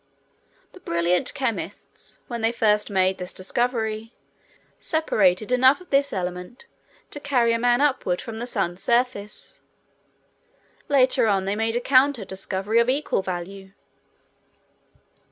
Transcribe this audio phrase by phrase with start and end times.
[0.73, 4.13] The brilliant chemists, when they first made this discovery,
[4.79, 6.65] separated enough of this element
[7.11, 9.61] to carry a man upward from the sun's surface.
[10.89, 13.73] Later on they made a counter discovery of equal value.